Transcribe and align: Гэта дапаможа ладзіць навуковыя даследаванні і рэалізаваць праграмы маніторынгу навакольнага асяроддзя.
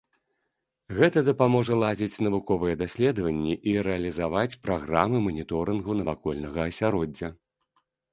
Гэта 0.99 1.19
дапаможа 1.25 1.73
ладзіць 1.81 2.21
навуковыя 2.27 2.79
даследаванні 2.83 3.53
і 3.73 3.75
рэалізаваць 3.89 4.57
праграмы 4.69 5.17
маніторынгу 5.27 5.91
навакольнага 6.01 6.59
асяроддзя. 6.73 7.29